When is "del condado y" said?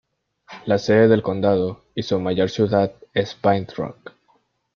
1.07-2.01